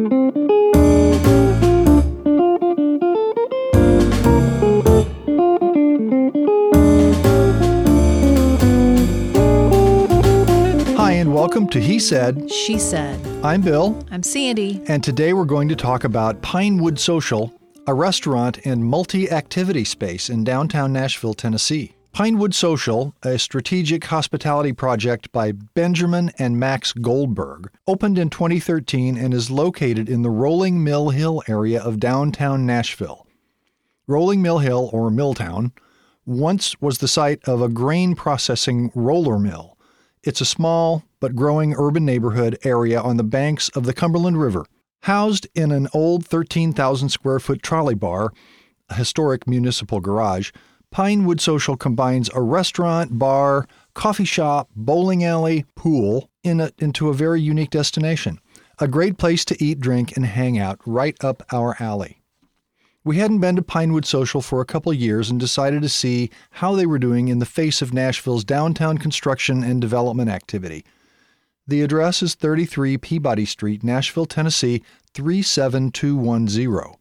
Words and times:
Hi, 0.00 0.06
and 11.12 11.34
welcome 11.34 11.68
to 11.68 11.78
He 11.80 11.98
Said. 11.98 12.50
She 12.50 12.78
said. 12.78 13.20
I'm 13.44 13.60
Bill, 13.60 14.02
I'm 14.10 14.22
Sandy. 14.22 14.82
and 14.86 15.04
today 15.04 15.34
we're 15.34 15.44
going 15.44 15.68
to 15.68 15.76
talk 15.76 16.04
about 16.04 16.40
Pinewood 16.40 16.98
Social, 16.98 17.52
a 17.86 17.92
restaurant 17.92 18.64
and 18.64 18.82
multi 18.82 19.30
activity 19.30 19.84
space 19.84 20.30
in 20.30 20.44
downtown 20.44 20.94
Nashville, 20.94 21.34
Tennessee. 21.34 21.94
Pinewood 22.12 22.54
Social, 22.54 23.14
a 23.22 23.38
strategic 23.38 24.04
hospitality 24.04 24.72
project 24.72 25.30
by 25.30 25.52
Benjamin 25.52 26.32
and 26.38 26.58
Max 26.58 26.92
Goldberg, 26.92 27.70
opened 27.86 28.18
in 28.18 28.30
2013 28.30 29.16
and 29.16 29.32
is 29.32 29.48
located 29.50 30.08
in 30.08 30.22
the 30.22 30.30
Rolling 30.30 30.82
Mill 30.82 31.10
Hill 31.10 31.40
area 31.46 31.80
of 31.80 32.00
downtown 32.00 32.66
Nashville. 32.66 33.28
Rolling 34.08 34.42
Mill 34.42 34.58
Hill, 34.58 34.90
or 34.92 35.08
Milltown, 35.08 35.72
once 36.26 36.78
was 36.80 36.98
the 36.98 37.08
site 37.08 37.40
of 37.44 37.62
a 37.62 37.68
grain 37.68 38.16
processing 38.16 38.90
roller 38.96 39.38
mill. 39.38 39.78
It's 40.24 40.40
a 40.40 40.44
small 40.44 41.04
but 41.20 41.36
growing 41.36 41.74
urban 41.78 42.04
neighborhood 42.04 42.58
area 42.64 43.00
on 43.00 43.18
the 43.18 43.24
banks 43.24 43.68
of 43.70 43.86
the 43.86 43.94
Cumberland 43.94 44.40
River. 44.40 44.66
Housed 45.04 45.46
in 45.54 45.70
an 45.70 45.86
old 45.94 46.26
13,000 46.26 47.08
square 47.08 47.38
foot 47.38 47.62
trolley 47.62 47.94
bar, 47.94 48.32
a 48.88 48.94
historic 48.94 49.46
municipal 49.46 50.00
garage, 50.00 50.50
Pinewood 50.90 51.40
Social 51.40 51.76
combines 51.76 52.28
a 52.34 52.40
restaurant, 52.40 53.16
bar, 53.18 53.68
coffee 53.94 54.24
shop, 54.24 54.68
bowling 54.74 55.24
alley, 55.24 55.64
pool 55.76 56.30
in 56.42 56.60
a, 56.60 56.72
into 56.78 57.08
a 57.08 57.14
very 57.14 57.40
unique 57.40 57.70
destination. 57.70 58.40
A 58.80 58.88
great 58.88 59.16
place 59.16 59.44
to 59.44 59.64
eat, 59.64 59.78
drink, 59.78 60.16
and 60.16 60.26
hang 60.26 60.58
out 60.58 60.80
right 60.84 61.16
up 61.22 61.44
our 61.52 61.76
alley. 61.80 62.20
We 63.04 63.18
hadn't 63.18 63.38
been 63.38 63.56
to 63.56 63.62
Pinewood 63.62 64.04
Social 64.04 64.42
for 64.42 64.60
a 64.60 64.66
couple 64.66 64.92
years 64.92 65.30
and 65.30 65.38
decided 65.38 65.80
to 65.82 65.88
see 65.88 66.28
how 66.50 66.74
they 66.74 66.86
were 66.86 66.98
doing 66.98 67.28
in 67.28 67.38
the 67.38 67.46
face 67.46 67.80
of 67.80 67.94
Nashville's 67.94 68.44
downtown 68.44 68.98
construction 68.98 69.62
and 69.62 69.80
development 69.80 70.28
activity. 70.28 70.84
The 71.66 71.82
address 71.82 72.22
is 72.22 72.34
33 72.34 72.98
Peabody 72.98 73.44
Street, 73.44 73.84
Nashville, 73.84 74.26
Tennessee 74.26 74.82
37210. 75.14 76.99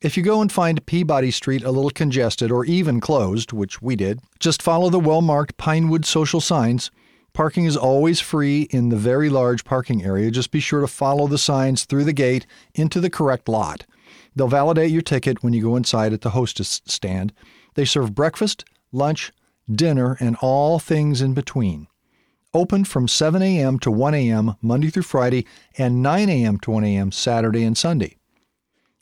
If 0.00 0.16
you 0.16 0.22
go 0.22 0.40
and 0.40 0.52
find 0.52 0.86
Peabody 0.86 1.32
Street 1.32 1.64
a 1.64 1.72
little 1.72 1.90
congested 1.90 2.52
or 2.52 2.64
even 2.64 3.00
closed, 3.00 3.52
which 3.52 3.82
we 3.82 3.96
did, 3.96 4.20
just 4.38 4.62
follow 4.62 4.90
the 4.90 5.00
well 5.00 5.22
marked 5.22 5.56
Pinewood 5.56 6.04
social 6.04 6.40
signs. 6.40 6.92
Parking 7.32 7.64
is 7.64 7.76
always 7.76 8.20
free 8.20 8.62
in 8.70 8.90
the 8.90 8.96
very 8.96 9.28
large 9.28 9.64
parking 9.64 10.04
area. 10.04 10.30
Just 10.30 10.52
be 10.52 10.60
sure 10.60 10.82
to 10.82 10.86
follow 10.86 11.26
the 11.26 11.36
signs 11.36 11.84
through 11.84 12.04
the 12.04 12.12
gate 12.12 12.46
into 12.74 13.00
the 13.00 13.10
correct 13.10 13.48
lot. 13.48 13.86
They'll 14.36 14.46
validate 14.46 14.92
your 14.92 15.02
ticket 15.02 15.42
when 15.42 15.52
you 15.52 15.62
go 15.62 15.74
inside 15.74 16.12
at 16.12 16.20
the 16.20 16.30
hostess 16.30 16.80
stand. 16.86 17.32
They 17.74 17.84
serve 17.84 18.14
breakfast, 18.14 18.64
lunch, 18.92 19.32
dinner, 19.68 20.16
and 20.20 20.36
all 20.40 20.78
things 20.78 21.20
in 21.20 21.34
between. 21.34 21.88
Open 22.54 22.84
from 22.84 23.08
7 23.08 23.42
a.m. 23.42 23.80
to 23.80 23.90
1 23.90 24.14
a.m. 24.14 24.54
Monday 24.62 24.90
through 24.90 25.02
Friday 25.02 25.44
and 25.76 26.04
9 26.04 26.28
a.m. 26.28 26.58
to 26.58 26.70
1 26.70 26.84
a.m. 26.84 27.10
Saturday 27.10 27.64
and 27.64 27.76
Sunday. 27.76 28.17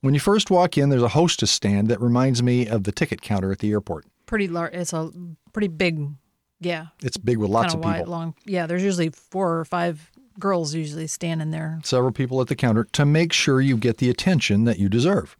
When 0.06 0.14
you 0.14 0.20
first 0.20 0.52
walk 0.52 0.78
in, 0.78 0.88
there's 0.88 1.02
a 1.02 1.08
hostess 1.08 1.50
stand 1.50 1.88
that 1.88 2.00
reminds 2.00 2.40
me 2.40 2.68
of 2.68 2.84
the 2.84 2.92
ticket 2.92 3.22
counter 3.22 3.50
at 3.50 3.58
the 3.58 3.72
airport. 3.72 4.06
Pretty 4.26 4.46
large. 4.46 4.72
It's 4.72 4.92
a 4.92 5.10
pretty 5.52 5.66
big. 5.66 5.98
Yeah. 6.60 6.86
It's 7.02 7.16
big 7.16 7.38
with 7.38 7.50
lots 7.50 7.74
kind 7.74 7.74
of 7.74 7.80
of 7.80 7.84
wide, 7.86 7.98
people. 8.02 8.12
long. 8.12 8.34
Yeah. 8.44 8.68
There's 8.68 8.84
usually 8.84 9.08
four 9.10 9.58
or 9.58 9.64
five 9.64 10.12
girls 10.38 10.76
usually 10.76 11.08
standing 11.08 11.50
there. 11.50 11.80
several 11.82 12.12
people 12.12 12.40
at 12.40 12.46
the 12.46 12.54
counter 12.54 12.84
to 12.92 13.04
make 13.04 13.32
sure 13.32 13.60
you 13.60 13.76
get 13.76 13.98
the 13.98 14.08
attention 14.08 14.62
that 14.62 14.78
you 14.78 14.88
deserve. 14.88 15.36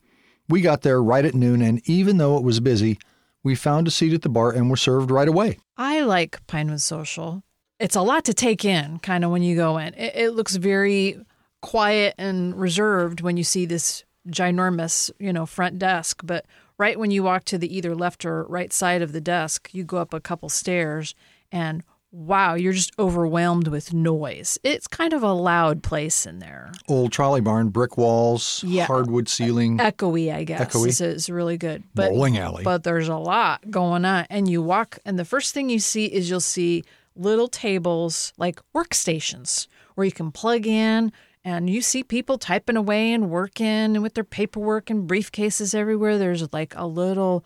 We 0.49 0.63
got 0.63 0.83
there 0.83 1.01
right 1.01 1.25
at 1.25 1.33
noon, 1.37 1.63
and 1.63 1.81
even 1.89 2.17
though 2.17 2.37
it 2.37 2.43
was 2.43 2.59
busy, 2.59 2.99
we 3.45 3.55
found 3.55 3.87
a 3.87 3.93
seat 3.93 4.15
at 4.15 4.23
the 4.23 4.29
bar 4.29 4.51
and 4.51 4.69
were 4.69 4.77
served 4.77 5.13
right 5.13 5.29
away. 5.29 5.59
I 5.77 6.01
like 6.01 6.45
Pinewood 6.49 6.81
Social. 6.81 7.45
It's 7.79 7.95
a 7.95 8.03
lot 8.03 8.25
to 8.25 8.35
take 8.35 8.65
in, 8.65 8.99
kind 8.99 9.25
of 9.25 9.31
when 9.31 9.45
you 9.45 9.55
go 9.55 9.79
in. 9.79 9.95
It, 9.95 10.17
it 10.17 10.31
looks 10.31 10.57
very 10.57 11.21
quiet 11.63 12.17
and 12.19 12.59
reserved 12.59 13.21
when 13.21 13.37
you 13.37 13.45
see 13.45 13.65
this 13.65 14.03
ginormous, 14.29 15.11
you 15.19 15.33
know, 15.33 15.47
front 15.47 15.79
desk. 15.79 16.21
But 16.25 16.47
right 16.79 16.99
when 16.99 17.11
you 17.11 17.23
walk 17.23 17.45
to 17.47 17.59
the 17.59 17.75
either 17.77 17.95
left 17.95 18.25
or 18.25 18.45
right 18.45 18.73
side 18.73 19.03
of 19.03 19.13
the 19.13 19.21
desk, 19.21 19.71
you 19.73 19.85
go 19.85 19.99
up 19.99 20.13
a 20.15 20.21
couple 20.21 20.49
stairs, 20.49 21.15
and 21.53 21.83
wow, 22.13 22.55
you're 22.55 22.73
just 22.73 22.93
overwhelmed 22.99 23.69
with 23.69 23.93
noise. 23.93 24.59
It's 24.65 24.87
kind 24.87 25.13
of 25.13 25.23
a 25.23 25.33
loud 25.33 25.83
place 25.83 26.25
in 26.25 26.39
there. 26.39 26.73
Old 26.89 27.13
trolley 27.13 27.41
barn, 27.43 27.69
brick 27.69 27.99
walls, 27.99 28.65
Yeah. 28.67 28.87
hardwood 28.87 29.29
ceiling, 29.29 29.77
Echoey, 29.79 30.33
I 30.33 30.45
guess. 30.45 30.73
Echoey. 30.75 30.89
Is, 30.89 31.01
is 31.01 31.29
really 31.29 31.59
good. 31.59 31.83
But 31.95 32.11
bowling 32.13 32.39
alley. 32.39 32.65
but 32.65 32.85
there's 32.85 33.09
a 33.09 33.17
lot 33.19 33.71
going 33.71 34.05
on 34.07 34.27
and 34.31 34.49
you 34.49 34.63
walk 34.63 34.99
and 35.05 35.19
the 35.19 35.25
first 35.27 35.53
thing 35.53 35.69
you 35.69 35.79
see 35.79 36.07
is 36.07 36.31
you'll 36.31 36.41
see 36.41 36.85
little 37.17 37.49
tables 37.49 38.33
like 38.39 38.61
workstations 38.75 39.67
where 39.95 40.05
you 40.05 40.13
can 40.13 40.31
plug 40.33 40.67
in 40.67 41.13
and 41.47 41.71
you 41.71 41.81
see 41.81 42.03
people 42.03 42.37
typing 42.37 42.77
away 42.77 43.13
and 43.13 43.31
working 43.31 43.67
and 43.95 44.03
with 44.03 44.15
their 44.15 44.25
paperwork 44.25 44.91
and 44.91 45.09
briefcases 45.09 45.75
everywhere 45.75 46.19
there's 46.19 46.53
like 46.53 46.75
a 46.77 46.87
little 46.87 47.45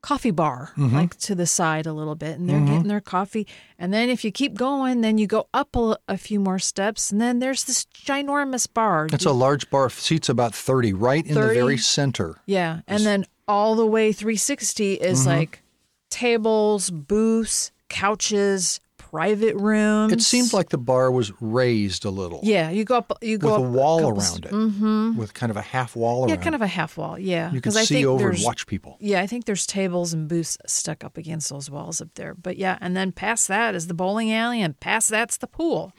coffee 0.00 0.30
bar 0.30 0.72
Mm-hmm. 0.76 0.96
like 0.96 1.16
to 1.18 1.34
the 1.34 1.46
side 1.46 1.84
a 1.86 1.92
little 1.92 2.14
bit 2.14 2.38
and 2.38 2.48
they're 2.48 2.60
getting 2.60 2.86
their 2.88 3.00
coffee 3.00 3.46
and 3.78 3.92
then 3.92 4.08
if 4.08 4.24
you 4.24 4.30
keep 4.30 4.54
going 4.54 5.00
then 5.00 5.18
you 5.18 5.26
go 5.26 5.48
up 5.52 5.74
a, 5.74 5.96
a 6.06 6.16
few 6.16 6.38
more 6.38 6.58
steps 6.60 7.10
and 7.10 7.20
then 7.20 7.38
there's 7.40 7.64
this 7.64 7.84
ginormous 7.94 8.66
bar 8.72 9.08
it's 9.12 9.24
a 9.26 9.32
large 9.32 9.68
bar, 9.70 9.90
seats 9.90 10.28
about 10.28 10.54
30, 10.54 10.92
right 10.92 11.26
in 11.26 11.34
the 11.34 11.40
very 11.40 11.76
center. 11.78 12.36
yeah, 12.46 12.80
and 12.86 13.04
then 13.04 13.24
all 13.48 13.74
the 13.74 13.86
way 13.86 14.12
360 14.12 14.94
is 14.94 15.20
Mm-hmm. 15.20 15.28
like 15.30 15.62
tables, 16.10 16.90
booths, 16.90 17.70
couches, 17.88 18.80
private 19.10 19.54
rooms. 19.56 20.12
It 20.12 20.20
seemed 20.22 20.52
like 20.52 20.68
the 20.70 20.78
bar 20.78 21.10
was 21.10 21.32
raised 21.40 22.04
a 22.04 22.10
little 22.10 22.40
yeah, 22.42 22.70
you 22.70 22.84
go 22.84 22.96
up, 22.96 23.12
you 23.22 23.38
go 23.38 23.58
with 23.60 23.68
a 23.68 23.70
wall 23.70 23.98
couple 24.00 24.18
around 24.20 24.44
it, 24.46 24.52
mm-hmm. 24.52 25.16
with 25.16 25.34
kind 25.34 25.50
of 25.50 25.56
a 25.56 25.62
half 25.62 25.96
wall 25.96 26.20
around 26.22 26.28
Yeah, 26.30 26.36
kind 26.36 26.54
of 26.54 26.62
a 26.62 26.66
half 26.66 26.96
wall. 26.96 27.18
Yeah, 27.18 27.46
You 27.52 27.60
can 27.60 27.70
'Cause 27.72 27.76
I 27.76 27.84
see 27.84 27.94
think 27.96 28.06
over 28.06 28.30
and 28.30 28.42
watch 28.42 28.66
people. 28.66 28.96
Yeah, 29.00 29.20
I 29.20 29.26
think 29.26 29.44
there's 29.46 29.66
tables 29.66 30.12
and 30.12 30.28
booths 30.28 30.58
stuck 30.66 31.04
up 31.04 31.16
against 31.16 31.48
those 31.50 31.70
walls 31.70 32.00
up 32.00 32.08
there. 32.14 32.34
But 32.34 32.56
yeah, 32.58 32.78
and 32.80 32.96
then 32.96 33.12
past 33.12 33.48
that 33.48 33.74
is 33.74 33.86
the 33.86 33.94
bowling 33.94 34.32
alley, 34.32 34.60
and 34.62 34.78
past 34.80 35.08
that's 35.08 35.36
the 35.38 35.46
pool. 35.46 35.92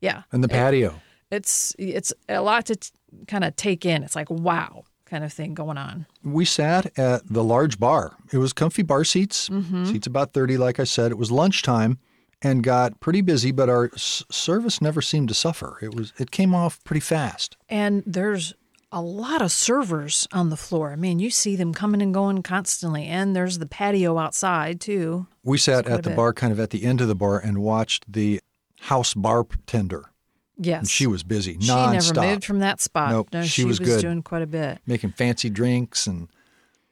Yeah, 0.00 0.22
And 0.32 0.42
the 0.42 0.48
patio. 0.48 1.00
it's 1.30 1.74
it's 1.78 2.12
a 2.28 2.40
lot 2.40 2.66
to 2.66 2.76
t- 2.76 2.90
kind 3.26 3.44
of 3.44 3.54
take 3.56 3.84
in. 3.86 4.02
It's 4.02 4.16
like 4.16 4.30
wow, 4.30 4.84
kind 5.04 5.22
of 5.24 5.32
thing 5.32 5.54
going 5.54 5.78
on. 5.78 6.06
We 6.24 6.44
sat 6.44 6.86
at 6.98 7.26
the 7.32 7.44
large 7.44 7.78
bar. 7.78 8.16
It 8.32 8.38
was 8.38 8.52
comfy 8.52 8.82
bar 8.82 9.04
seats, 9.04 9.48
Mm-hmm. 9.48 9.84
seats 9.84 10.06
about 10.06 10.32
30, 10.32 10.56
like 10.56 10.80
I 10.80 10.84
said. 10.84 11.10
It 11.12 11.18
was 11.18 11.30
lunchtime 11.30 11.98
and 12.42 12.62
got 12.62 12.98
pretty 13.00 13.20
busy, 13.20 13.52
but 13.52 13.68
our 13.68 13.90
s- 13.94 14.24
service 14.30 14.80
never 14.80 15.00
seemed 15.00 15.28
to 15.28 15.34
suffer. 15.34 15.78
It 15.82 15.94
was 15.94 16.12
it 16.18 16.30
came 16.30 16.54
off 16.54 16.82
pretty 16.84 17.00
fast. 17.00 17.56
And 17.68 18.02
there's 18.06 18.54
a 18.90 19.00
lot 19.00 19.40
of 19.40 19.50
servers 19.50 20.28
on 20.32 20.50
the 20.50 20.56
floor. 20.56 20.92
I 20.92 20.96
mean, 20.96 21.18
you 21.18 21.30
see 21.30 21.56
them 21.56 21.72
coming 21.72 22.02
and 22.02 22.12
going 22.12 22.42
constantly. 22.42 23.06
And 23.06 23.34
there's 23.34 23.58
the 23.58 23.64
patio 23.66 24.18
outside, 24.18 24.80
too. 24.82 25.26
We 25.42 25.56
sat 25.56 25.86
at 25.86 26.02
the 26.02 26.10
bit. 26.10 26.16
bar, 26.16 26.34
kind 26.34 26.52
of 26.52 26.60
at 26.60 26.70
the 26.70 26.84
end 26.84 27.00
of 27.00 27.08
the 27.08 27.14
bar, 27.14 27.38
and 27.38 27.58
watched 27.58 28.12
the 28.12 28.40
house 28.80 29.14
bar 29.14 29.44
bartender. 29.44 30.10
Yes. 30.58 30.80
And 30.80 30.90
she 30.90 31.06
was 31.06 31.22
busy, 31.22 31.54
She 31.58 31.70
nonstop, 31.70 32.14
never 32.16 32.28
moved 32.32 32.44
from 32.44 32.58
that 32.58 32.80
spot. 32.82 33.10
Nope, 33.12 33.28
No, 33.32 33.42
she 33.42 33.48
she, 33.62 33.64
was 33.64 33.80
was, 33.80 33.88
good. 33.88 34.00
doing 34.02 34.22
quite 34.22 34.42
a 34.42 34.46
bit. 34.46 34.78
making 34.86 35.12
fancy 35.12 35.48
drinks 35.48 36.06
and 36.06 36.28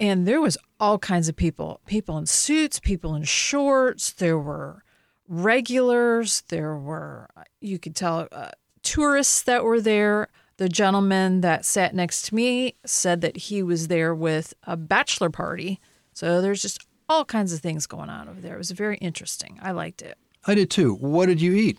And 0.00 0.26
there 0.26 0.40
was 0.40 0.56
all 0.80 0.98
kinds 0.98 1.28
of 1.28 1.36
people. 1.36 1.80
People 1.86 2.16
in 2.16 2.24
suits, 2.24 2.80
people 2.80 3.14
in 3.14 3.24
shorts. 3.24 4.12
There 4.12 4.38
were 4.38 4.82
regulars. 5.30 6.42
There 6.48 6.76
were, 6.76 7.30
you 7.62 7.78
could 7.78 7.96
tell, 7.96 8.28
uh, 8.30 8.50
tourists 8.82 9.42
that 9.44 9.64
were 9.64 9.80
there. 9.80 10.28
The 10.58 10.68
gentleman 10.68 11.40
that 11.40 11.64
sat 11.64 11.94
next 11.94 12.26
to 12.26 12.34
me 12.34 12.74
said 12.84 13.22
that 13.22 13.36
he 13.36 13.62
was 13.62 13.88
there 13.88 14.14
with 14.14 14.52
a 14.64 14.76
bachelor 14.76 15.30
party. 15.30 15.80
So 16.12 16.42
there's 16.42 16.60
just 16.60 16.86
all 17.08 17.24
kinds 17.24 17.54
of 17.54 17.60
things 17.60 17.86
going 17.86 18.10
on 18.10 18.28
over 18.28 18.40
there. 18.42 18.56
It 18.56 18.58
was 18.58 18.72
very 18.72 18.98
interesting. 18.98 19.58
I 19.62 19.70
liked 19.72 20.02
it. 20.02 20.18
I 20.46 20.54
did 20.54 20.70
too. 20.70 20.94
What 20.96 21.26
did 21.26 21.40
you 21.40 21.54
eat? 21.54 21.78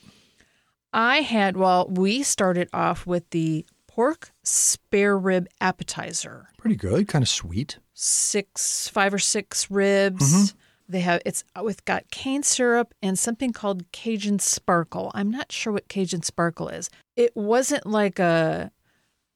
I 0.93 1.17
had, 1.17 1.57
well, 1.57 1.87
we 1.89 2.23
started 2.23 2.69
off 2.73 3.05
with 3.05 3.29
the 3.29 3.65
pork 3.87 4.31
spare 4.43 5.17
rib 5.17 5.47
appetizer. 5.59 6.47
Pretty 6.57 6.75
good, 6.75 7.07
kind 7.07 7.21
of 7.21 7.29
sweet. 7.29 7.77
Six, 7.93 8.87
five 8.87 9.13
or 9.13 9.19
six 9.19 9.69
ribs. 9.69 10.55
They 10.91 11.01
have 11.01 11.21
it's 11.25 11.43
uh, 11.55 11.63
with 11.63 11.85
got 11.85 12.09
cane 12.11 12.43
syrup 12.43 12.93
and 13.01 13.17
something 13.17 13.53
called 13.53 13.91
Cajun 13.91 14.39
sparkle. 14.39 15.11
I'm 15.13 15.31
not 15.31 15.51
sure 15.51 15.73
what 15.73 15.87
Cajun 15.87 16.23
sparkle 16.23 16.69
is. 16.69 16.89
It 17.15 17.35
wasn't 17.35 17.85
like 17.85 18.19
a 18.19 18.71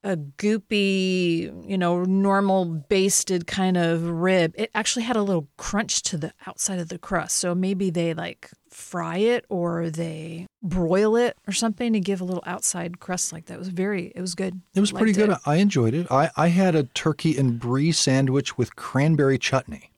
a 0.06 0.16
goopy, 0.16 1.68
you 1.68 1.78
know, 1.78 2.04
normal 2.04 2.66
basted 2.66 3.48
kind 3.48 3.76
of 3.76 4.08
rib. 4.08 4.54
It 4.56 4.70
actually 4.76 5.04
had 5.04 5.16
a 5.16 5.24
little 5.24 5.48
crunch 5.58 6.04
to 6.04 6.18
the 6.18 6.32
outside 6.46 6.78
of 6.78 6.90
the 6.90 7.00
crust. 7.00 7.38
So 7.38 7.56
maybe 7.56 7.90
they 7.90 8.14
like 8.14 8.52
fry 8.70 9.18
it 9.18 9.46
or 9.50 9.90
they 9.90 10.46
broil 10.62 11.16
it 11.16 11.36
or 11.48 11.54
something 11.54 11.92
to 11.94 12.00
give 12.00 12.22
a 12.22 12.24
little 12.24 12.44
outside 12.46 13.00
crust 13.00 13.34
like 13.34 13.46
that. 13.46 13.56
It 13.56 13.60
was 13.60 13.70
very, 13.70 14.12
it 14.16 14.22
was 14.22 14.36
good. 14.36 14.62
It 14.76 14.80
was 14.80 14.92
pretty 14.92 15.14
good. 15.14 15.32
it. 15.32 15.38
I 15.44 15.56
enjoyed 15.56 15.96
it. 15.96 16.12
I, 16.12 16.30
I 16.38 16.50
had 16.50 16.76
a 16.76 16.84
turkey 16.84 17.36
and 17.36 17.60
brie 17.60 17.92
sandwich 17.92 18.60
with 18.60 18.76
cranberry 18.76 19.40
chutney. 19.40 19.90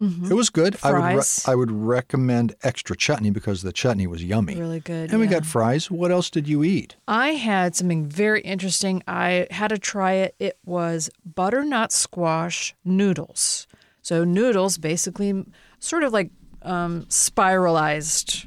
It 0.00 0.34
was 0.34 0.48
good. 0.50 0.76
I 0.82 0.92
would 0.92 0.98
re- 0.98 1.14
Mm-hmm. 1.16 1.50
I 1.50 1.54
would 1.56 1.72
recommend 1.72 2.54
extra 2.62 2.96
chutney 2.96 3.30
because 3.30 3.62
the 3.62 3.72
chutney 3.72 4.06
was 4.06 4.22
yummy. 4.22 4.54
Really 4.54 4.78
good. 4.80 5.10
And 5.10 5.18
we 5.20 5.26
got 5.26 5.44
fries. 5.44 5.90
What 5.90 6.12
else 6.12 6.30
did 6.30 6.46
you 6.46 6.62
eat? 6.62 6.94
I 7.08 7.30
had 7.30 7.74
something 7.74 8.06
very 8.06 8.40
interesting. 8.42 9.02
I 9.08 9.48
had 9.50 9.68
to 9.68 9.78
try 9.78 10.12
it. 10.12 10.36
It 10.38 10.56
was 10.64 11.10
butternut 11.24 11.90
squash 11.90 12.74
noodles. 12.84 13.66
So 14.02 14.22
noodles, 14.24 14.78
basically, 14.78 15.44
sort 15.80 16.04
of 16.04 16.12
like 16.12 16.30
um, 16.62 17.06
spiralized 17.08 18.46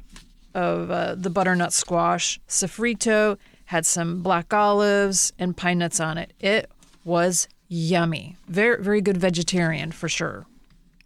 of 0.56 0.89
uh, 0.89 1.15
the 1.15 1.30
butternut 1.30 1.74
squash. 1.74 2.39
Sofrito 2.48 3.38
had 3.65 3.86
some 3.86 4.21
black 4.21 4.53
olives 4.53 5.33
and 5.38 5.56
pine 5.56 5.80
nuts 5.80 6.00
on 6.00 6.18
it. 6.18 6.33
It 6.39 6.69
was 7.03 7.48
yummy. 7.68 8.36
Very, 8.48 8.81
very 8.83 9.01
good 9.01 9.18
vegetarian 9.18 9.92
for 9.92 10.07
sure. 10.09 10.45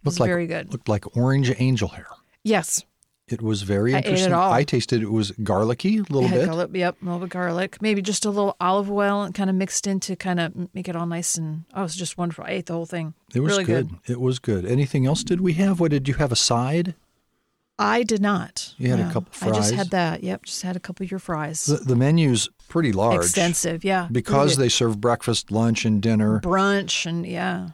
It 0.06 0.10
was 0.10 0.20
like 0.20 0.28
very 0.28 0.46
good. 0.46 0.72
looked 0.72 0.88
like 0.88 1.16
orange 1.16 1.52
angel 1.58 1.88
hair. 1.88 2.06
Yes, 2.44 2.84
It 3.28 3.42
was 3.42 3.62
very 3.62 3.92
I 3.92 3.98
interesting. 3.98 4.32
I 4.32 4.62
tasted 4.62 5.02
it 5.02 5.10
was 5.10 5.32
garlicky 5.42 5.98
a 5.98 6.02
little 6.02 6.28
bit. 6.28 6.46
garlic, 6.46 6.70
yep, 6.74 6.96
a 7.02 7.04
little 7.04 7.20
bit 7.20 7.30
garlic, 7.30 7.82
maybe 7.82 8.00
just 8.00 8.24
a 8.24 8.30
little 8.30 8.54
olive 8.60 8.88
oil, 8.90 9.22
and 9.22 9.34
kind 9.34 9.50
of 9.50 9.56
mixed 9.56 9.86
in 9.88 9.98
to 10.00 10.14
kind 10.14 10.38
of 10.38 10.72
make 10.74 10.88
it 10.88 10.94
all 10.94 11.06
nice 11.06 11.36
and 11.36 11.64
oh, 11.74 11.80
it 11.80 11.82
was 11.82 11.96
just 11.96 12.16
wonderful. 12.16 12.44
I 12.46 12.50
ate 12.50 12.66
the 12.66 12.74
whole 12.74 12.86
thing. 12.86 13.14
It 13.34 13.40
was 13.40 13.50
really 13.52 13.64
good. 13.64 13.90
It 14.06 14.20
was 14.20 14.38
good. 14.38 14.64
Anything 14.64 15.06
else 15.06 15.24
did 15.24 15.40
we 15.40 15.54
have? 15.54 15.80
What 15.80 15.90
did 15.90 16.06
you 16.06 16.14
have 16.14 16.30
a 16.30 16.36
side? 16.36 16.94
I 17.78 18.04
did 18.04 18.22
not. 18.22 18.74
You 18.78 18.90
had 18.90 19.00
a 19.00 19.04
No. 19.06 19.10
couple 19.12 19.48
I 19.48 19.54
just 19.54 19.74
had 19.74 19.90
that. 19.90 20.22
Yep, 20.22 20.44
just 20.44 20.62
had 20.62 20.76
a 20.76 20.80
couple 20.80 21.04
of 21.04 21.10
your 21.10 21.20
fries. 21.20 21.66
The, 21.66 21.76
the 21.76 21.96
menu's 21.96 22.48
pretty 22.68 22.90
large. 22.92 23.16
Extensive, 23.16 23.84
yeah. 23.84 24.08
Because 24.10 24.56
Really 24.56 24.66
they 24.66 24.68
serve 24.70 24.98
breakfast, 25.00 25.50
lunch, 25.50 25.84
and 25.84 26.00
dinner, 26.00 26.40
brunch 26.40 27.04
and 27.04 27.26
yeah, 27.26 27.70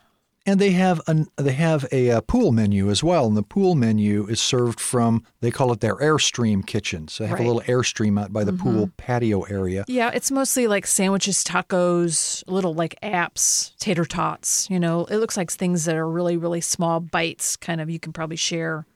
and 0.46 0.60
they 0.60 0.70
have 0.72 1.00
an 1.06 1.26
they 1.36 1.52
have 1.52 1.86
a, 1.92 2.10
uh 2.10 2.20
pool 2.22 2.52
menu 2.52 2.90
as 2.90 3.02
well. 3.04 3.26
And 3.26 3.36
the 3.36 3.42
pool 3.42 3.74
menu 3.74 4.26
is 4.26 4.40
served 4.40 4.80
from 4.80 5.22
they 5.40 5.50
call 5.50 5.72
it 5.72 5.80
their 5.80 5.96
airstream 5.96 6.66
kitchen. 6.66 7.08
So 7.08 7.24
they 7.24 7.28
have 7.28 7.38
Right. 7.38 7.42
Mm-hmm. 7.46 7.50
a 7.50 7.54
little 7.54 7.74
airstream 7.74 8.20
out 8.20 8.32
by 8.32 8.44
the 8.44 8.52
pool 8.52 8.90
patio 8.96 9.42
area. 9.42 9.84
yeah. 9.88 10.10
It's 10.14 10.30
mostly 10.30 10.66
like 10.66 10.86
sandwiches, 10.86 11.44
tacos, 11.44 12.42
little 12.46 12.74
like 12.74 12.96
apps, 13.02 13.76
tater 13.78 14.04
tots. 14.04 14.68
You 14.70 14.80
know, 14.80 15.04
it 15.06 15.16
looks 15.18 15.36
like 15.36 15.50
things 15.50 15.84
that 15.84 15.96
are 15.96 16.08
really, 16.08 16.36
really 16.36 16.60
small 16.60 17.00
bites. 17.00 17.56
Kind 17.56 17.80
of 17.80 17.88
you 17.90 17.98
can 18.00 18.12
probably 18.12 18.36
share. 18.36 18.86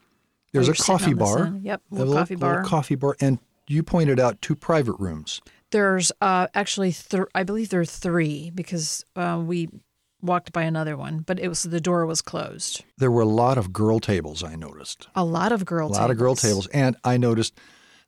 There's 0.52 0.68
a 0.68 0.74
coffee 0.74 1.12
bar. 1.14 1.52
Yep, 1.62 1.82
a 1.92 1.94
little 1.94 2.14
coffee 2.14 2.34
bar. 2.34 2.62
coffee 2.64 2.94
bar, 2.94 3.14
and 3.20 3.38
you 3.68 3.82
pointed 3.82 4.18
out 4.18 4.40
two 4.40 4.54
private 4.56 4.94
rooms. 4.98 5.40
There's 5.70 6.12
uh, 6.22 6.46
actually, 6.54 6.92
th- 6.92 7.24
I 7.34 7.42
believe 7.42 7.68
there 7.68 7.80
are 7.80 7.84
three 7.84 8.50
because 8.54 9.04
uh, 9.16 9.42
we 9.44 9.68
walked 10.26 10.52
by 10.52 10.62
another 10.64 10.96
one, 10.96 11.20
but 11.20 11.38
it 11.38 11.48
was 11.48 11.62
the 11.62 11.80
door 11.80 12.04
was 12.06 12.20
closed. 12.20 12.84
There 12.98 13.10
were 13.10 13.22
a 13.22 13.26
lot 13.26 13.56
of 13.58 13.72
girl 13.72 14.00
tables. 14.00 14.42
I 14.44 14.54
noticed 14.56 15.08
A 15.14 15.24
lot 15.24 15.52
of 15.52 15.64
girl 15.64 15.88
tables. 15.88 15.98
a 15.98 16.00
lot 16.02 16.10
of 16.10 16.18
girl 16.18 16.34
tables, 16.34 16.66
and 16.68 16.96
I 17.04 17.16
noticed 17.16 17.58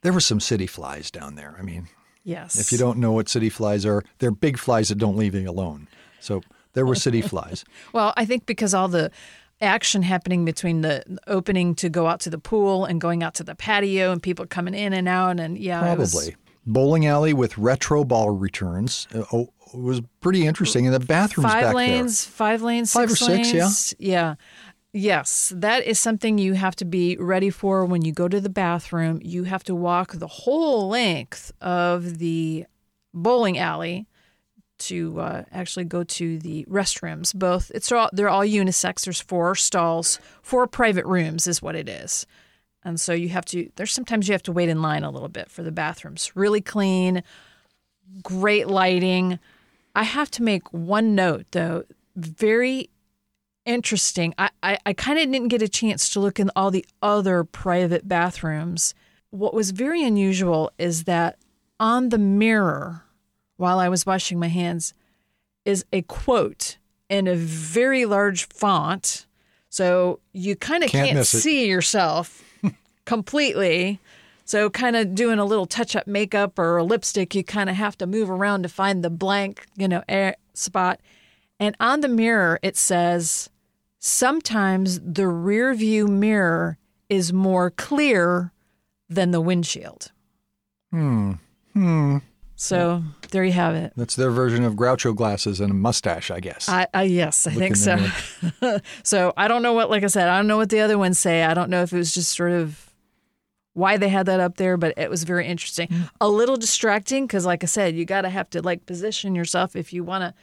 there 0.03 0.12
were 0.12 0.20
some 0.20 0.41
city 0.41 0.67
flies 0.67 1.11
down 1.11 1.35
there. 1.37 1.56
I 1.59 1.62
mean, 1.62 1.88
Yes. 2.25 2.59
if 2.59 2.70
you 2.73 2.79
don't 2.79 2.99
know 2.99 3.12
what 3.12 3.29
city 3.29 3.49
flies 3.49 3.87
are, 3.87 4.05
they're 4.19 4.31
big 4.31 4.59
flies 4.59 4.88
that 4.91 4.99
don't 4.99 5.17
leave 5.17 5.35
you 5.35 5.49
alone. 5.49 5.88
So 6.20 6.43
there 6.75 6.85
were 6.85 6.94
city 6.94 7.23
flies. 7.32 7.65
Well, 7.93 8.12
I 8.17 8.25
think 8.25 8.44
because 8.47 8.75
all 8.75 8.88
the 8.88 9.11
action 9.61 10.03
happening 10.03 10.44
between 10.44 10.82
the 10.82 11.03
opening 11.26 11.75
to 11.76 11.88
go 11.88 12.06
out 12.06 12.20
to 12.20 12.31
the 12.31 12.38
pool 12.38 12.85
and 12.85 13.00
going 13.00 13.23
out 13.25 13.35
to 13.35 13.43
the 13.44 13.55
patio 13.56 14.12
and 14.12 14.23
people 14.23 14.47
coming 14.47 14.75
in 14.75 14.93
and 14.93 15.09
out 15.09 15.41
and 15.41 15.59
yeah, 15.59 15.93
it 15.93 15.99
was- 15.99 16.12
Probably. 16.15 16.37
Bowling 16.70 17.06
alley 17.06 17.32
with 17.32 17.56
retro 17.56 18.05
ball 18.05 18.29
returns. 18.31 19.09
Uh, 19.15 19.23
oh, 19.32 19.49
Was 19.75 20.00
pretty 20.20 20.47
interesting. 20.47 20.87
And 20.87 20.94
the 20.94 21.00
bathrooms 21.00 21.50
five 21.50 21.62
back 21.62 21.75
lanes, 21.75 22.25
five 22.25 22.62
lanes, 22.62 22.93
Five 22.93 23.11
or 23.11 23.17
six 23.17 23.50
six, 23.50 23.94
yeah. 23.99 24.11
yeah. 24.11 24.35
Yes, 24.93 25.53
that 25.55 25.85
is 25.85 26.00
something 26.00 26.38
you 26.38 26.55
have 26.55 26.75
to 26.76 26.85
be 26.85 27.17
ready 27.19 27.50
for 27.50 27.85
when 27.85 28.03
you 28.03 28.12
go 28.12 28.26
to 28.26 28.41
the 28.41 28.49
bathroom. 28.49 29.20
You 29.23 29.44
have 29.44 29.62
to 29.65 29.75
walk 29.75 30.15
the 30.15 30.26
whole 30.26 30.88
length 30.88 31.53
of 31.61 32.19
the 32.19 32.65
bowling 33.12 33.59
alley 33.59 34.06
to 34.79 35.20
uh, 35.20 35.44
actually 35.53 35.85
go 35.85 36.05
to 36.05 36.38
the 36.38 36.65
restrooms. 36.69 37.35
Both 37.35 37.70
it's 37.75 37.93
all 37.93 38.09
they're 38.12 38.29
all 38.29 38.44
unisex. 38.44 39.05
There's 39.05 39.20
four 39.20 39.55
stalls, 39.55 40.19
four 40.43 40.67
private 40.67 41.05
rooms 41.05 41.47
is 41.47 41.61
what 41.61 41.76
it 41.76 41.88
is. 41.88 42.26
And 42.85 43.00
so 43.00 43.12
you 43.12 43.29
have 43.29 43.44
to 43.47 43.70
there's 43.76 43.93
sometimes 43.93 44.29
you 44.29 44.32
have 44.32 44.43
to 44.44 44.53
wait 44.53 44.69
in 44.69 44.81
line 44.81 45.05
a 45.05 45.11
little 45.11 45.29
bit 45.29 45.50
for 45.50 45.62
the 45.62 45.73
bathrooms. 45.73 46.32
Really 46.35 46.61
clean, 46.61 47.23
great 48.23 48.69
lighting. 48.69 49.38
I 49.98 50.04
have 50.04 50.30
to 50.32 50.44
make 50.44 50.72
one 50.72 51.16
note 51.16 51.46
though, 51.50 51.82
very 52.14 52.88
interesting. 53.66 54.32
I, 54.38 54.50
I, 54.62 54.78
I 54.86 54.92
kind 54.92 55.18
of 55.18 55.28
didn't 55.32 55.48
get 55.48 55.60
a 55.60 55.68
chance 55.68 56.08
to 56.10 56.20
look 56.20 56.38
in 56.38 56.52
all 56.54 56.70
the 56.70 56.86
other 57.02 57.42
private 57.42 58.06
bathrooms. 58.06 58.94
What 59.30 59.52
was 59.52 59.72
very 59.72 60.04
unusual 60.04 60.70
is 60.78 61.02
that 61.04 61.36
on 61.80 62.10
the 62.10 62.18
mirror 62.18 63.02
while 63.56 63.80
I 63.80 63.88
was 63.88 64.06
washing 64.06 64.38
my 64.38 64.46
hands 64.46 64.94
is 65.64 65.84
a 65.92 66.02
quote 66.02 66.76
in 67.08 67.26
a 67.26 67.34
very 67.34 68.04
large 68.04 68.46
font. 68.48 69.26
So 69.68 70.20
you 70.32 70.54
kind 70.54 70.84
of 70.84 70.90
Can't 70.90 71.06
can't, 71.06 71.18
miss 71.18 71.34
it. 71.34 71.40
see 71.40 71.66
yourself 71.68 72.44
completely. 73.04 73.98
So, 74.48 74.70
kind 74.70 74.96
of 74.96 75.14
doing 75.14 75.38
a 75.38 75.44
little 75.44 75.66
touch 75.66 75.94
up 75.94 76.06
makeup 76.06 76.58
or 76.58 76.78
a 76.78 76.82
lipstick, 76.82 77.34
you 77.34 77.44
kind 77.44 77.68
of 77.68 77.76
have 77.76 77.98
to 77.98 78.06
move 78.06 78.30
around 78.30 78.62
to 78.62 78.70
find 78.70 79.04
the 79.04 79.10
blank, 79.10 79.66
you 79.76 79.86
know, 79.86 80.02
air 80.08 80.36
spot. 80.54 81.00
And 81.60 81.76
on 81.80 82.00
the 82.00 82.08
mirror, 82.08 82.58
it 82.62 82.74
says, 82.74 83.50
sometimes 83.98 85.00
the 85.00 85.28
rear 85.28 85.74
view 85.74 86.06
mirror 86.08 86.78
is 87.10 87.30
more 87.30 87.70
clear 87.70 88.54
than 89.10 89.32
the 89.32 89.40
windshield. 89.42 90.12
Hmm. 90.92 91.32
Hmm. 91.74 92.16
So, 92.56 93.02
there 93.30 93.44
you 93.44 93.52
have 93.52 93.74
it. 93.74 93.92
That's 93.96 94.16
their 94.16 94.30
version 94.30 94.64
of 94.64 94.76
Groucho 94.76 95.14
glasses 95.14 95.60
and 95.60 95.72
a 95.72 95.74
mustache, 95.74 96.30
I 96.30 96.40
guess. 96.40 96.70
I, 96.70 96.86
I 96.94 97.02
yes, 97.02 97.46
I 97.46 97.52
think 97.52 97.76
so. 97.76 97.98
So 99.02 99.34
I 99.36 99.46
don't 99.46 99.60
know 99.60 99.74
what, 99.74 99.90
like 99.90 100.04
I 100.04 100.06
said, 100.06 100.26
I 100.26 100.38
don't 100.38 100.46
know 100.46 100.56
what 100.56 100.70
the 100.70 100.80
other 100.80 100.96
ones 100.96 101.18
say. 101.18 101.44
I 101.44 101.52
don't 101.52 101.68
know 101.68 101.82
if 101.82 101.92
it 101.92 101.98
was 101.98 102.14
just 102.14 102.34
sort 102.34 102.52
of 102.52 102.88
why 103.78 103.96
they 103.96 104.08
had 104.08 104.26
that 104.26 104.40
up 104.40 104.56
there, 104.56 104.76
but 104.76 104.92
it 104.98 105.08
was 105.08 105.22
very 105.22 105.46
interesting. 105.46 105.88
Mm. 105.88 106.10
A 106.20 106.28
little 106.28 106.56
distracting 106.56 107.26
because, 107.26 107.46
like 107.46 107.62
I 107.62 107.66
said, 107.66 107.94
you 107.94 108.04
got 108.04 108.22
to 108.22 108.28
have 108.28 108.50
to 108.50 108.60
like 108.60 108.84
position 108.86 109.34
yourself 109.34 109.76
if 109.76 109.92
you 109.92 110.02
want 110.02 110.22
to 110.22 110.34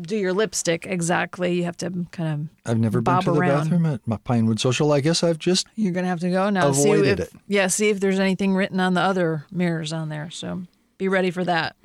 do 0.00 0.16
your 0.16 0.32
lipstick 0.32 0.86
exactly. 0.86 1.54
You 1.54 1.64
have 1.64 1.76
to 1.78 2.06
kind 2.12 2.48
of. 2.64 2.70
I've 2.70 2.78
never 2.78 3.00
been 3.00 3.20
to 3.20 3.32
the 3.32 3.40
around. 3.40 3.64
bathroom 3.64 3.86
at 3.86 4.06
my 4.06 4.18
Pinewood 4.18 4.60
Social. 4.60 4.92
I 4.92 5.00
guess 5.00 5.22
I've 5.24 5.38
just 5.38 5.66
You're 5.74 5.92
gonna 5.92 6.06
have 6.06 6.20
to 6.20 6.30
go 6.30 6.50
now. 6.50 6.70
see 6.72 6.90
Avoided 6.90 7.20
if, 7.20 7.34
it. 7.34 7.40
Yeah, 7.48 7.66
see 7.66 7.88
if 7.88 7.98
there's 8.00 8.18
anything 8.18 8.54
written 8.54 8.78
on 8.78 8.94
the 8.94 9.00
other 9.00 9.46
mirrors 9.50 9.92
on 9.92 10.08
there. 10.08 10.30
So 10.30 10.62
be 10.98 11.08
ready 11.08 11.30
for 11.30 11.44
that. 11.44 11.76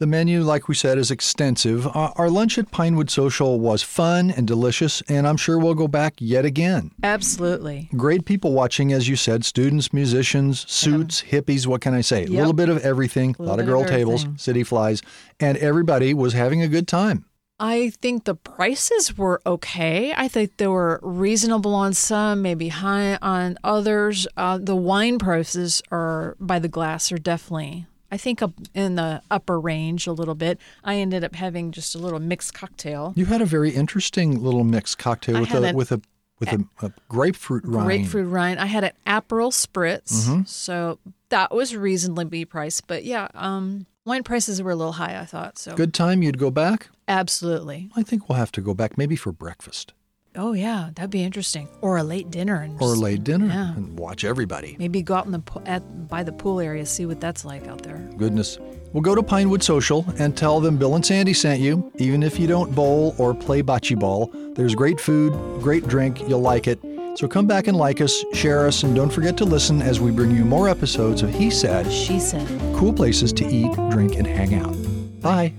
The 0.00 0.06
menu, 0.06 0.42
like 0.42 0.66
we 0.66 0.74
said, 0.74 0.96
is 0.96 1.10
extensive. 1.10 1.86
Uh, 1.86 2.10
our 2.16 2.30
lunch 2.30 2.56
at 2.56 2.70
Pinewood 2.70 3.10
Social 3.10 3.60
was 3.60 3.82
fun 3.82 4.30
and 4.30 4.46
delicious, 4.46 5.02
and 5.10 5.28
I'm 5.28 5.36
sure 5.36 5.58
we'll 5.58 5.74
go 5.74 5.88
back 5.88 6.14
yet 6.18 6.46
again. 6.46 6.90
Absolutely. 7.02 7.90
Great 7.94 8.24
people 8.24 8.52
watching, 8.52 8.94
as 8.94 9.08
you 9.10 9.16
said 9.16 9.44
students, 9.44 9.92
musicians, 9.92 10.68
suits, 10.70 11.22
hippies, 11.22 11.66
what 11.66 11.82
can 11.82 11.92
I 11.92 12.00
say? 12.00 12.20
A 12.24 12.28
Yep. 12.28 12.30
little 12.30 12.52
bit 12.54 12.70
of 12.70 12.78
everything, 12.78 13.36
a 13.38 13.42
lot 13.42 13.52
of 13.52 13.56
bit 13.58 13.64
of 13.64 13.68
girl 13.68 13.84
tables, 13.84 14.26
city 14.36 14.64
flies, 14.64 15.02
and 15.38 15.58
everybody 15.58 16.14
was 16.14 16.32
having 16.32 16.62
a 16.62 16.68
good 16.68 16.88
time. 16.88 17.26
I 17.62 17.90
think 18.00 18.24
the 18.24 18.34
prices 18.34 19.18
were 19.18 19.42
okay. 19.44 20.14
I 20.16 20.28
think 20.28 20.56
they 20.56 20.66
were 20.66 20.98
reasonable 21.02 21.74
on 21.74 21.92
some, 21.92 22.40
maybe 22.40 22.68
high 22.68 23.16
on 23.20 23.58
others. 23.62 24.26
Uh, 24.34 24.56
the 24.56 24.74
wine 24.74 25.18
prices 25.18 25.82
are 25.90 26.36
by 26.40 26.58
the 26.58 26.68
glass 26.68 27.12
are 27.12 27.18
definitely, 27.18 27.84
I 28.10 28.16
think, 28.16 28.42
up 28.42 28.52
in 28.74 28.96
the 28.96 29.22
upper 29.30 29.58
range 29.60 30.06
a 30.06 30.12
little 30.12 30.34
bit. 30.34 30.58
I 30.84 30.96
ended 30.96 31.22
up 31.24 31.34
having 31.34 31.70
just 31.72 31.94
a 31.94 31.98
little 31.98 32.18
mixed 32.20 32.54
cocktail, 32.54 33.12
You 33.16 33.26
had 33.26 33.40
a 33.40 33.46
very 33.46 33.70
interesting 33.70 34.42
little 34.42 34.64
mixed 34.64 34.98
cocktail 34.98 35.36
I 35.36 35.40
with 35.40 35.52
a, 35.54 35.62
an- 35.62 35.76
with 35.76 35.92
a 35.92 36.00
with 36.40 36.48
a, 36.52 36.64
a 36.80 36.92
grapefruit 37.08 37.64
rind. 37.66 37.86
grapefruit 37.86 38.26
rind. 38.26 38.58
I 38.60 38.64
had 38.66 38.82
an 38.82 38.92
Aperol 39.06 39.52
spritz, 39.52 40.48
so 40.48 40.98
that 41.28 41.54
was 41.54 41.76
reasonably 41.76 42.46
priced. 42.46 42.86
But 42.86 43.04
yeah, 43.04 43.28
um, 43.34 43.84
wine 44.06 44.22
prices 44.22 44.62
were 44.62 44.70
a 44.70 44.74
little 44.74 44.94
high. 44.94 45.20
I 45.20 45.26
thought 45.26 45.58
so. 45.58 45.74
Good 45.74 45.92
time. 45.92 46.22
You'd 46.22 46.38
go 46.38 46.50
back. 46.50 46.88
Absolutely. 47.06 47.90
I 47.94 48.02
think 48.02 48.28
we'll 48.28 48.38
have 48.38 48.52
to 48.52 48.60
go 48.62 48.72
back 48.72 48.96
maybe 48.96 49.16
for 49.16 49.32
breakfast. 49.32 49.92
Oh 50.36 50.52
yeah, 50.52 50.90
that'd 50.94 51.10
be 51.10 51.24
interesting. 51.24 51.68
Or 51.80 51.96
a 51.98 52.04
late 52.04 52.30
dinner 52.30 52.60
and 52.60 52.80
or 52.80 52.94
a 52.94 52.96
late 52.96 53.24
dinner 53.24 53.46
Yeah. 53.46 53.74
and 53.74 53.98
watch 53.98 54.24
everybody. 54.24 54.76
Maybe 54.78 55.02
go 55.02 55.14
out 55.14 55.26
in 55.26 55.32
the 55.32 55.42
at 55.66 56.08
by 56.08 56.22
the 56.22 56.32
pool 56.32 56.60
area, 56.60 56.86
see 56.86 57.04
what 57.06 57.20
that's 57.20 57.44
like 57.44 57.66
out 57.66 57.82
there. 57.82 57.98
Goodness. 58.16 58.58
we'll 58.92 59.02
go 59.02 59.14
to 59.16 59.22
Pinewood 59.22 59.62
Social 59.62 60.04
and 60.18 60.36
tell 60.36 60.60
them 60.60 60.76
Bill 60.76 60.94
and 60.94 61.04
Sandy 61.04 61.34
sent 61.34 61.60
you. 61.60 61.92
Even 61.96 62.22
if 62.22 62.38
you 62.38 62.46
don't 62.46 62.72
bowl 62.74 63.14
or 63.18 63.34
play 63.34 63.60
bocce 63.62 63.98
ball, 63.98 64.30
there's 64.54 64.74
great 64.74 65.00
food, 65.00 65.32
great 65.62 65.86
drink. 65.88 66.20
You'll 66.28 66.40
like 66.42 66.68
it. 66.68 66.78
So 67.16 67.26
come 67.26 67.46
back 67.48 67.66
and 67.66 67.76
like 67.76 68.00
us, 68.00 68.24
share 68.32 68.66
us, 68.68 68.84
and 68.84 68.94
don't 68.94 69.10
forget 69.10 69.36
to 69.38 69.44
listen 69.44 69.82
as 69.82 69.98
we 70.00 70.12
bring 70.12 70.30
you 70.30 70.44
more 70.44 70.68
episodes 70.68 71.22
of 71.22 71.30
He 71.34 71.50
Said, 71.50 71.90
She 71.90 72.20
said. 72.20 72.46
cool 72.76 72.92
places 72.92 73.32
to 73.34 73.44
eat, 73.46 73.72
drink, 73.90 74.14
and 74.16 74.26
hang 74.26 74.54
out. 74.54 74.72
Bye. 75.20 75.52